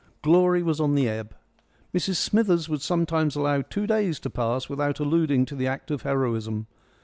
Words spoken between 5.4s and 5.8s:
to the